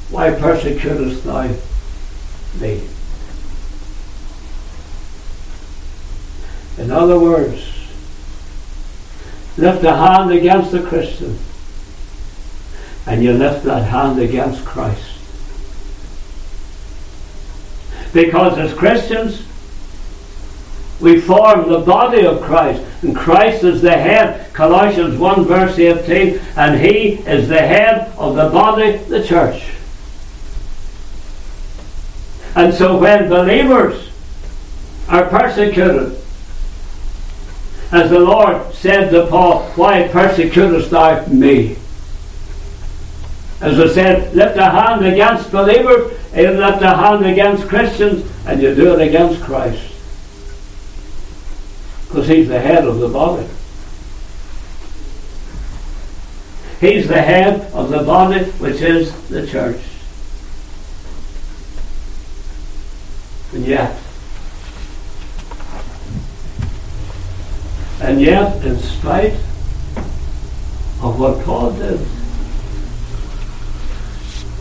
[0.09, 1.55] why persecutest thou
[2.63, 2.89] me?
[6.79, 7.65] In other words,
[9.57, 11.39] lift a hand against the Christian
[13.09, 15.03] and you lift that hand against Christ.
[18.13, 19.45] Because as Christians,
[21.01, 24.53] we form the body of Christ, and Christ is the head.
[24.53, 29.71] Colossians 1 verse 18, and He is the head of the body, the church.
[32.55, 34.11] And so when believers
[35.09, 36.18] are persecuted,
[37.91, 41.77] as the Lord said to Paul, Why persecutest thou me?
[43.61, 48.63] As I said, lift a hand against believers, and lift a hand against Christians, and
[48.63, 49.93] you do it against Christ.
[52.07, 53.49] Because he's the head of the body.
[56.81, 59.81] He's the head of the body, which is the church.
[63.53, 63.99] And yet,
[68.09, 69.35] And yet, in spite
[71.03, 72.01] of what Paul did,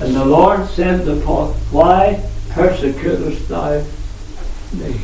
[0.02, 3.86] and the Lord said to Paul, Why persecutest thou
[4.74, 5.00] me?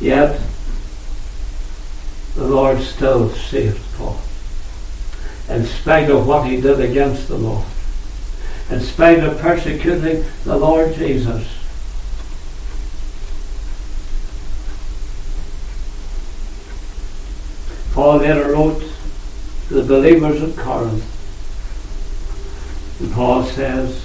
[0.00, 0.40] Yet,
[2.34, 4.18] the Lord still saved Paul.
[5.50, 7.66] In spite of what he did against the Lord.
[8.70, 11.57] In spite of persecuting the Lord Jesus.
[17.98, 18.80] Paul later wrote
[19.66, 21.02] to the believers at Corinth.
[23.00, 24.00] And Paul says,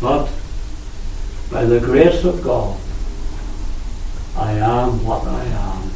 [0.00, 0.28] But
[1.48, 2.76] by the grace of God,
[4.36, 5.90] I am what I am.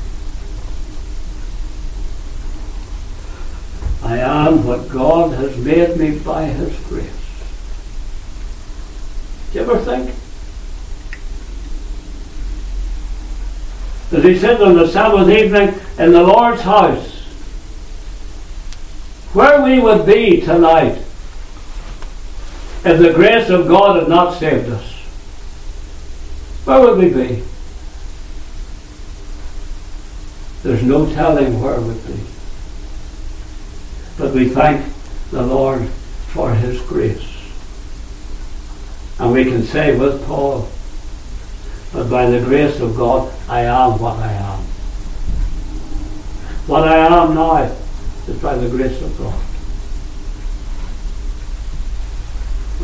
[4.04, 7.10] I am what God has made me by His grace.
[9.50, 10.19] Do you ever think?
[14.12, 17.18] As he said on the Sabbath evening in the Lord's house,
[19.32, 20.98] where we would be tonight
[22.84, 24.92] if the grace of God had not saved us.
[26.64, 27.44] Where would we be?
[30.62, 32.20] there's no telling where we'd be.
[34.18, 34.92] But we thank
[35.30, 35.88] the Lord
[36.28, 37.26] for His grace.
[39.18, 40.68] And we can say with Paul,
[41.92, 44.60] but by the grace of God, I am what I am.
[46.66, 47.62] What I am now
[48.28, 49.40] is by the grace of God.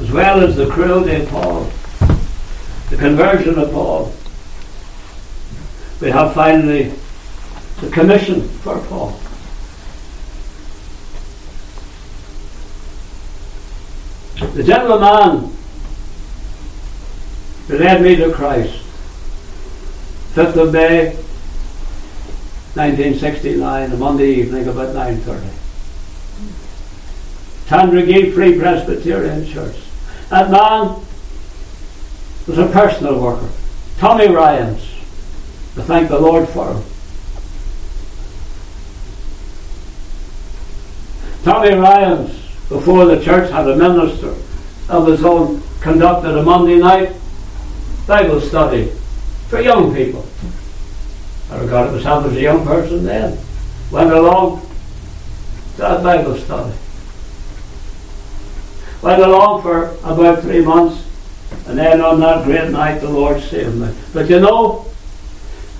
[0.02, 1.70] As well as the cruelty of Paul,
[2.90, 4.12] the conversion of Paul,
[6.00, 6.92] we have finally
[7.80, 9.18] the commission for Paul.
[14.54, 15.56] The gentleman
[17.68, 18.85] who led me to Christ,
[20.36, 21.14] 5th of May,
[22.74, 25.48] 1969, a Monday evening about 9.30.
[27.68, 29.76] Tandragee Free Presbyterian Church.
[30.28, 31.02] That man
[32.46, 33.48] was a personal worker.
[33.96, 34.82] Tommy Ryans.
[35.78, 36.82] I thank the Lord for him.
[41.44, 42.30] Tommy Ryans,
[42.68, 44.34] before the church had a minister
[44.90, 47.14] of his own, conducted a Monday night
[48.06, 48.92] Bible study
[49.48, 50.26] for young people.
[51.50, 53.38] I regarded myself as a young person then.
[53.90, 54.60] Went along
[55.76, 56.76] to that Bible study.
[59.02, 61.04] Went along for about three months,
[61.66, 63.94] and then on that great night the Lord saved me.
[64.12, 64.86] But you know,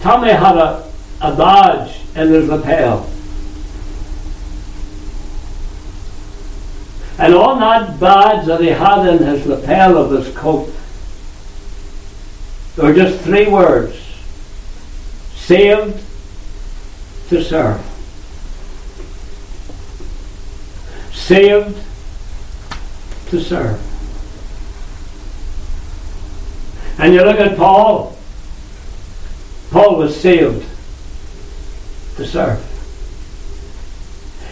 [0.01, 0.89] Tommy had a,
[1.21, 3.11] a badge in his lapel.
[7.19, 10.71] And on that badge that he had in his lapel of his coat,
[12.77, 13.97] there were just three words
[15.35, 16.03] saved
[17.29, 17.81] to serve.
[21.13, 21.79] Saved
[23.29, 23.81] to serve.
[26.99, 28.17] And you look at Paul,
[29.71, 30.67] Paul was saved
[32.17, 32.63] to serve.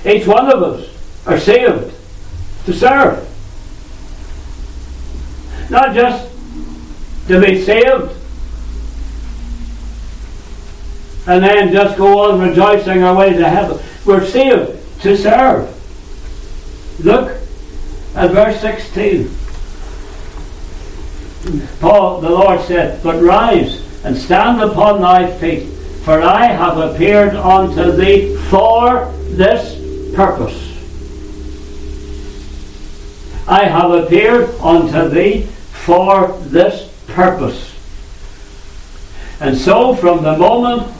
[0.06, 0.88] Each one of us
[1.26, 1.94] are saved
[2.64, 3.28] to serve.
[5.70, 6.33] Not just
[7.28, 8.12] to be saved
[11.26, 13.78] and then just go on rejoicing our way to heaven.
[14.04, 15.70] We're saved to serve.
[17.02, 17.30] Look
[18.14, 19.30] at verse 16.
[21.80, 25.68] Paul, the Lord said, But rise and stand upon thy feet,
[26.04, 29.74] for I have appeared unto thee for this
[30.14, 30.60] purpose.
[33.46, 37.74] I have appeared unto thee for this purpose.
[39.40, 40.92] And so, from the moment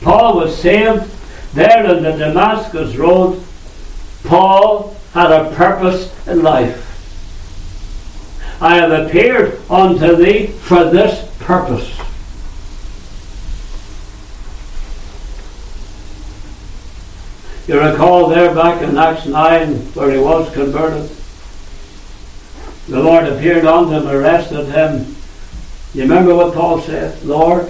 [0.00, 1.10] Paul was saved
[1.54, 3.42] there on the Damascus Road,
[4.24, 6.80] Paul had a purpose in life.
[8.60, 11.90] I have appeared unto thee for this purpose.
[17.66, 21.10] You recall there back in Acts 9 where he was converted.
[22.88, 25.13] The Lord appeared unto him, arrested him.
[25.94, 27.22] You remember what Paul said?
[27.24, 27.68] Lord,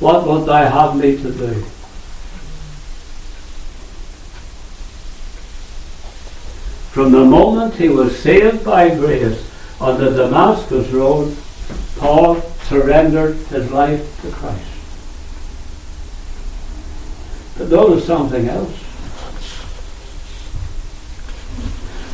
[0.00, 1.64] what would thou have me to do?
[6.90, 9.48] From the moment he was saved by grace
[9.80, 11.36] on the Damascus Road,
[11.98, 14.64] Paul surrendered his life to Christ.
[17.56, 18.74] But notice something else.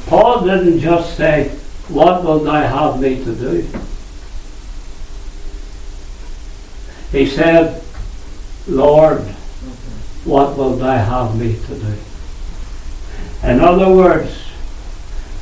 [0.08, 1.56] Paul didn't just say,
[1.92, 3.68] What will thou have me to do?
[7.10, 7.84] He said,
[8.66, 9.20] Lord,
[10.24, 11.94] what will thou have me to do?
[13.42, 14.34] In other words,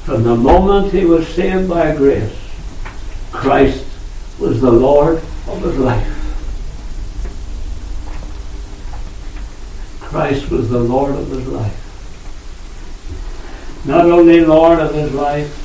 [0.05, 2.37] from the moment he was saved by grace,
[3.31, 3.87] Christ
[4.41, 6.17] was the Lord of his life.
[10.01, 11.77] Christ was the Lord of his life.
[13.87, 15.60] Not only Lord of his life,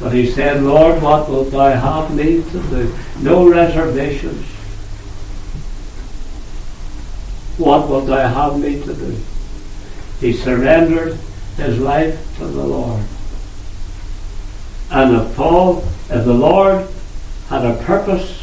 [0.00, 2.94] but he said, Lord, what wilt thou have me to do?
[3.20, 4.46] No reservations.
[7.58, 9.16] What wilt thou have me to do?
[10.20, 11.18] He surrendered
[11.56, 13.02] his life to the Lord.
[14.90, 15.78] And if Paul,
[16.08, 16.88] if the Lord
[17.48, 18.42] had a purpose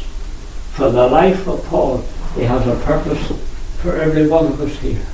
[0.74, 2.04] for the life of Paul,
[2.34, 3.32] he has a purpose
[3.78, 5.06] for every one of us here.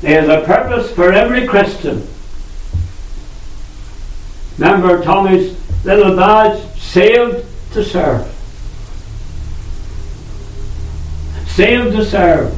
[0.00, 2.06] There's a purpose for every Christian.
[4.58, 8.26] Remember Tommy's little badge, saved to serve.
[11.48, 12.54] Saved to serve.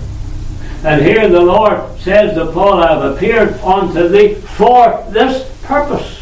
[0.85, 6.19] And here the Lord says to Paul, I have appeared unto thee for this purpose.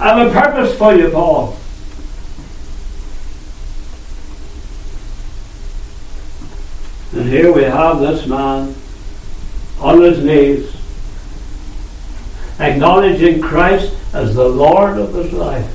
[0.00, 1.56] I have a purpose for you, Paul.
[7.12, 8.74] And here we have this man
[9.80, 10.74] on his knees,
[12.58, 15.74] acknowledging Christ as the Lord of his life.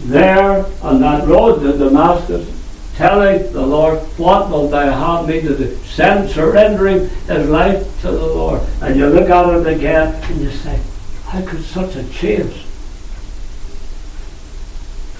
[0.00, 2.48] There on that road to Damascus,
[2.94, 5.76] telling the Lord, What will thou have me to do?
[5.84, 8.62] Send, surrendering his life to the Lord.
[8.82, 10.80] And you look at it again and you say,
[11.24, 12.64] How could such a change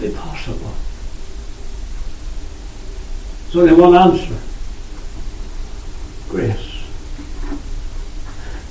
[0.00, 0.72] be possible?
[3.50, 4.36] So only one answer
[6.28, 6.75] grace.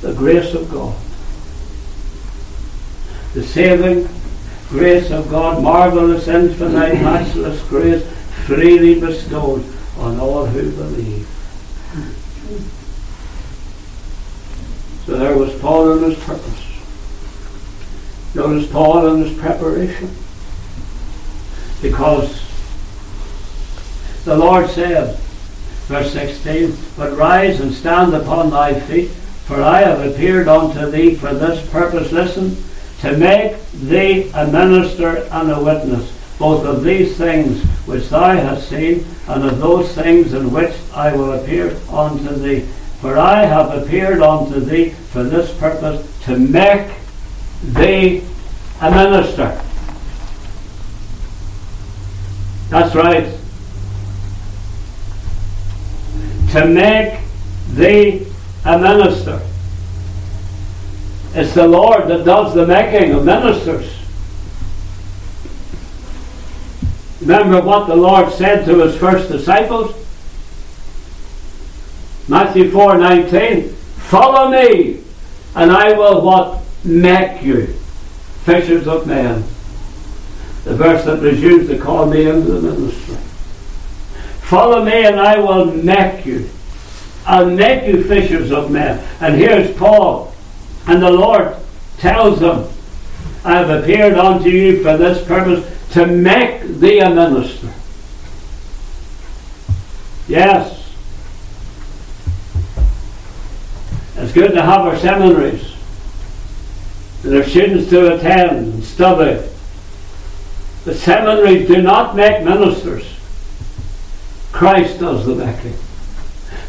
[0.05, 0.95] The grace of God.
[3.33, 4.07] The saving
[4.69, 8.05] grace of God, marvelous, infinite, matchless grace,
[8.45, 9.65] freely bestowed
[9.97, 11.27] on all who believe.
[15.07, 16.63] So there was Paul and his purpose.
[18.35, 20.15] Notice Paul and his preparation.
[21.81, 22.43] Because
[24.23, 25.17] the Lord said,
[25.87, 29.09] verse 16, But rise and stand upon thy feet,
[29.45, 32.57] for I have appeared unto thee for this purpose, listen,
[33.01, 38.69] to make thee a minister and a witness, both of these things which thou hast
[38.69, 42.61] seen, and of those things in which I will appear unto thee.
[43.01, 46.91] For I have appeared unto thee for this purpose, to make
[47.63, 48.23] thee
[48.81, 49.61] a minister.
[52.69, 53.31] That's right.
[56.53, 57.19] To make
[57.73, 58.25] thee
[58.65, 59.41] a minister.
[61.33, 63.91] It's the Lord that does the making of ministers.
[67.21, 69.93] Remember what the Lord said to his first disciples?
[72.27, 73.69] Matthew 4 19.
[73.69, 75.01] Follow me,
[75.55, 76.61] and I will what?
[76.83, 77.65] Make you
[78.45, 79.43] fishers of men.
[80.65, 83.15] The verse that was used to call me into the ministry.
[84.41, 86.49] Follow me, and I will make you.
[87.25, 89.05] I'll make you fishers of men.
[89.19, 90.35] And here's Paul
[90.87, 91.55] and the Lord
[91.97, 92.69] tells them,
[93.43, 97.71] I have appeared unto you for this purpose, to make thee a minister.
[100.27, 100.93] Yes.
[104.17, 105.75] It's good to have our seminaries
[107.23, 109.47] and our students to attend and study.
[110.85, 113.07] The seminaries do not make ministers.
[114.51, 115.75] Christ does the making.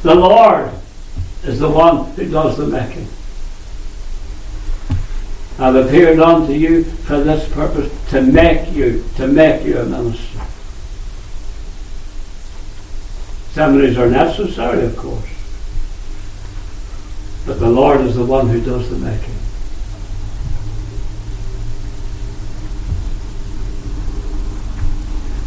[0.07, 0.71] The Lord
[1.43, 3.09] is the one who does the making.
[5.59, 10.41] I've appeared unto you for this purpose, to make you, to make you a minister.
[13.51, 15.29] Seminaries are necessary, of course.
[17.45, 19.35] But the Lord is the one who does the making.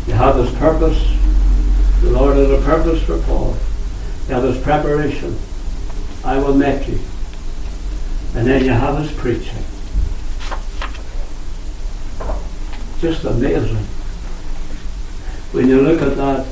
[0.06, 1.02] You have his purpose.
[2.02, 3.56] The Lord has a purpose for Paul.
[4.30, 5.38] Have his preparation.
[6.24, 7.00] I will make you.
[8.36, 9.64] And then you have his preaching.
[13.00, 13.78] just amazing.
[15.52, 16.46] When you look at that,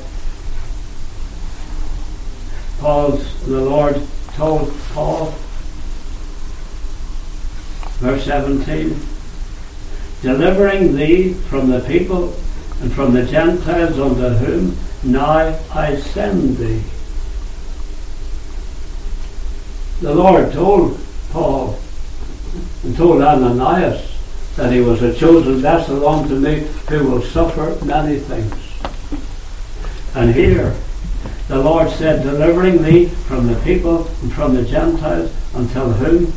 [2.80, 4.00] Paul's, the Lord
[4.34, 5.34] told Paul,
[7.98, 8.98] verse 17,
[10.22, 12.34] delivering thee from the people
[12.80, 16.82] and from the Gentiles unto whom now I send thee.
[20.00, 21.76] The Lord told Paul
[22.84, 24.16] and told Ananias
[24.54, 28.54] that he was a chosen vessel unto me who will suffer many things.
[30.14, 30.76] And here
[31.48, 36.32] the Lord said, delivering thee from the people and from the Gentiles until whom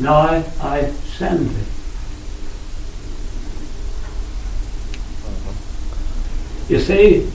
[0.00, 1.62] now I send thee.
[6.68, 7.32] You see,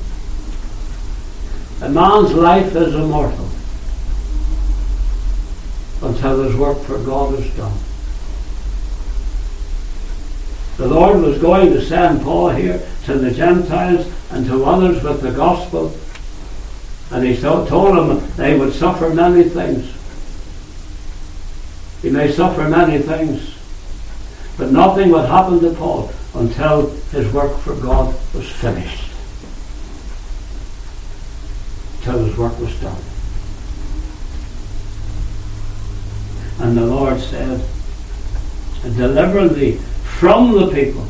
[1.81, 3.50] a man's life is immortal
[6.21, 7.75] until his work for God is done.
[10.77, 15.21] The Lord was going to send Paul here to the Gentiles and to others with
[15.21, 15.91] the gospel.
[17.09, 19.91] And he told them they would suffer many things.
[22.03, 23.57] He may suffer many things.
[24.57, 29.11] But nothing would happen to Paul until his work for God was finished.
[31.97, 33.10] Until his work was done.
[36.61, 37.59] And the Lord said,
[38.83, 41.07] Deliver thee from the people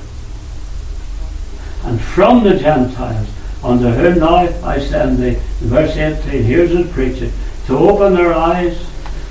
[1.83, 3.27] and from the Gentiles,
[3.63, 5.37] unto whom now I send thee.
[5.59, 7.33] verse 18, here's his preaching.
[7.67, 8.85] To open their eyes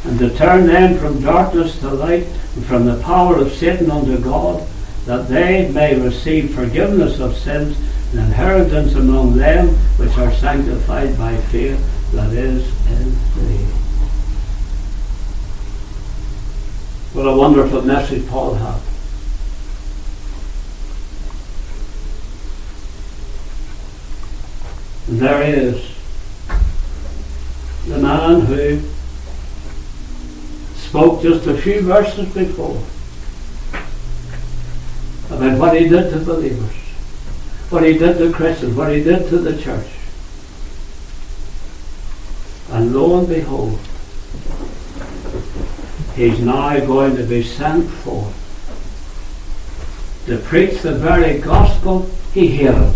[0.04, 4.18] and to turn them from darkness to light and from the power of Satan unto
[4.18, 4.66] God,
[5.06, 7.78] that they may receive forgiveness of sins
[8.10, 11.80] and inheritance among them which are sanctified by faith
[12.12, 13.69] that is in thee.
[17.12, 18.80] What a wonderful message Paul had.
[25.08, 25.90] And there he is,
[27.88, 28.80] the man who
[30.76, 32.80] spoke just a few verses before
[35.30, 36.76] about what he did to believers,
[37.70, 39.88] what he did to Christians, what he did to the church.
[42.70, 43.80] And lo and behold,
[46.20, 48.36] he's now going to be sent forth
[50.26, 52.94] to preach the very gospel he hated.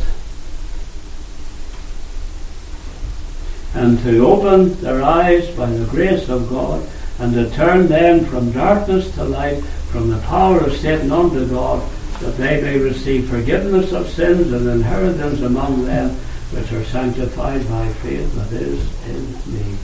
[3.73, 6.87] and to open their eyes by the grace of God
[7.19, 11.83] and to turn them from darkness to light, from the power of Satan unto God,
[12.21, 16.11] that they may receive forgiveness of sins and inheritance among them
[16.53, 19.77] which are sanctified by faith that is in me.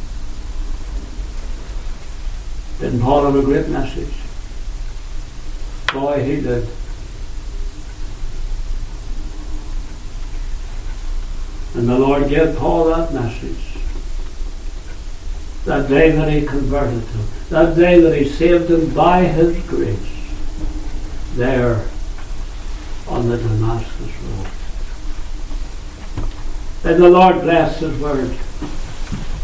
[2.80, 4.14] Didn't Paul have a great message?
[5.90, 6.66] Er Boy, he did.
[11.74, 13.76] And the Lord gave Paul that message
[15.66, 19.98] that day that he converted him, that day that he saved him by his grace,
[21.34, 21.86] there
[23.08, 24.46] on the Damascus road.
[26.82, 28.34] And the Lord bless his word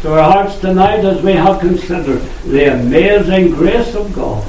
[0.01, 4.47] to our hearts tonight as we have considered the amazing grace of God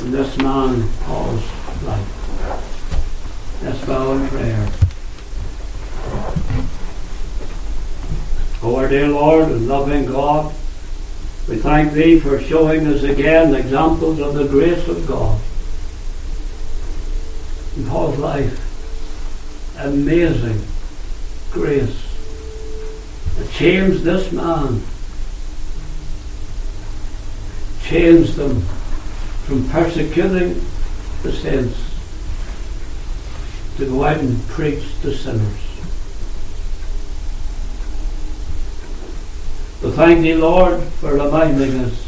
[0.00, 1.42] in this man Paul's
[1.82, 3.62] life.
[3.62, 4.68] Let's bow in prayer.
[8.62, 10.54] Oh, our dear Lord and loving God,
[11.48, 15.40] we thank Thee for showing us again examples of the grace of God
[17.76, 18.60] in Paul's life.
[19.80, 20.64] Amazing
[21.50, 22.13] grace
[23.36, 24.82] that changed this man,
[27.82, 28.60] changed them
[29.44, 30.64] from persecuting
[31.22, 31.78] the saints
[33.76, 35.60] to go out and preach to sinners.
[39.82, 42.06] We thank Thee, Lord, for reminding us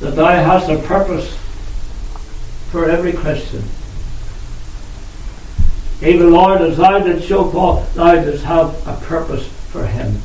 [0.00, 1.36] that Thou hast a purpose
[2.70, 3.64] for every Christian.
[6.02, 10.20] Even, Lord, as Thou did show Paul, Thou dost have a purpose for him.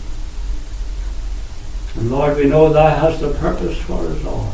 [1.95, 4.53] And Lord, we know Thou hast a purpose for us all.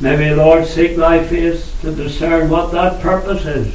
[0.00, 3.74] May we, Lord, seek Thy face to discern what that purpose is.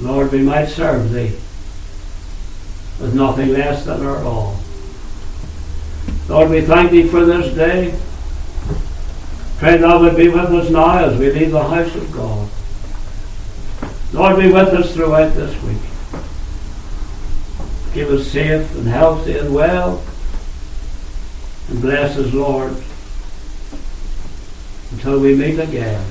[0.00, 1.32] Lord, we might serve Thee
[3.00, 4.56] with nothing less than our all.
[6.28, 7.98] Lord, we thank Thee for this day.
[9.58, 12.48] Pray Thou would be with us now as we leave the house of God.
[14.14, 15.76] Lord, be with us throughout this week.
[17.92, 20.02] Keep us safe and healthy and well.
[21.68, 22.76] And bless us, Lord,
[24.92, 26.04] until we meet again.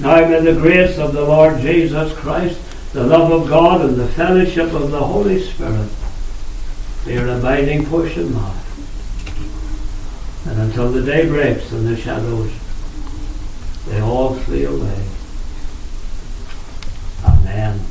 [0.00, 2.60] Now may the grace of the Lord Jesus Christ
[2.92, 5.88] the love of God and the fellowship of the Holy Spirit
[7.04, 8.54] be your abiding portion now.
[10.46, 12.52] And until the day breaks and the shadows,
[13.86, 15.06] they all flee away.
[17.50, 17.89] Amen.